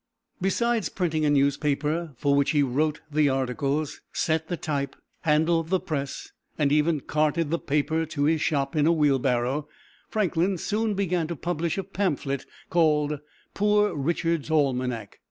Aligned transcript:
Besides 0.41 0.89
printing 0.89 1.25
a 1.25 1.29
newspaper, 1.29 2.15
for 2.17 2.33
which 2.35 2.49
he 2.49 2.63
wrote 2.63 3.01
the 3.11 3.29
articles, 3.29 4.01
set 4.11 4.47
the 4.47 4.57
type, 4.57 4.95
handled 5.19 5.69
the 5.69 5.79
press, 5.79 6.31
and 6.57 6.71
even 6.71 7.01
carted 7.01 7.51
the 7.51 7.59
paper 7.59 8.07
to 8.07 8.23
his 8.23 8.41
shop 8.41 8.75
in 8.75 8.87
a 8.87 8.91
wheelbarrow, 8.91 9.67
Franklin 10.09 10.57
soon 10.57 10.95
began 10.95 11.27
to 11.27 11.35
publish 11.35 11.77
a 11.77 11.83
pamphlet 11.83 12.47
called 12.71 13.19
"Poor 13.53 13.95
Richard's 13.95 14.49
Almanac." 14.49 15.19